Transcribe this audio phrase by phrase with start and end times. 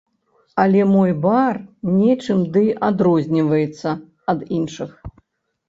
[0.61, 1.59] Але мой бар
[1.99, 3.89] нечым ды адрозніваецца
[4.37, 5.01] ад іншых.